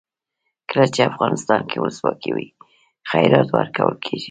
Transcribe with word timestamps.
کله 0.69 0.85
چې 0.93 1.07
افغانستان 1.11 1.61
کې 1.69 1.77
ولسواکي 1.79 2.31
وي 2.35 2.47
خیرات 3.09 3.47
ورکول 3.57 3.95
کیږي. 4.05 4.19